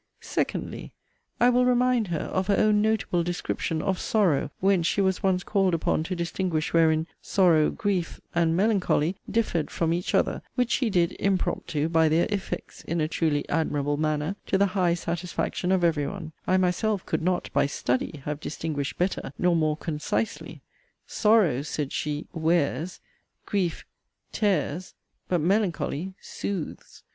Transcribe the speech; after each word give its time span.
SECONDLY, 0.19 0.93
I 1.39 1.51
will 1.51 1.63
remind 1.63 2.07
her 2.07 2.17
of 2.23 2.47
her 2.47 2.55
own 2.55 2.81
notable 2.81 3.21
description 3.23 3.83
of 3.83 3.99
'sorrow,' 3.99 4.49
whence 4.59 4.87
she 4.87 4.99
was 4.99 5.21
once 5.21 5.43
called 5.43 5.75
upon 5.75 6.01
to 6.05 6.15
distinguish 6.15 6.73
wherein 6.73 7.05
'sorrow, 7.21 7.69
grief,' 7.69 8.19
and 8.33 8.57
'melancholy,' 8.57 9.17
differed 9.29 9.69
from 9.69 9.93
each 9.93 10.15
other; 10.15 10.41
which 10.55 10.71
she 10.71 10.89
did 10.89 11.11
'impromptu,' 11.19 11.87
by 11.87 12.09
their 12.09 12.25
'effects,' 12.31 12.83
in 12.85 12.99
a 12.99 13.07
truly 13.07 13.47
admirable 13.47 13.95
manner, 13.95 14.35
to 14.47 14.57
the 14.57 14.73
high 14.73 14.95
satisfaction 14.95 15.71
of 15.71 15.83
every 15.83 16.07
one: 16.07 16.31
I 16.47 16.57
myself 16.57 17.05
could 17.05 17.21
not, 17.21 17.51
by 17.53 17.67
'study,' 17.67 18.23
have 18.25 18.39
distinguished 18.39 18.97
'better,' 18.97 19.33
nor 19.37 19.55
more 19.55 19.77
'concisely' 19.77 20.63
SORROW, 21.05 21.61
said 21.61 21.91
she, 21.93 22.25
'wears'; 22.33 23.01
GRIEF 23.45 23.85
'tears'; 24.31 24.95
but 25.27 25.41
MELANCHOLY 25.41 26.15
'sooths.' 26.19 27.03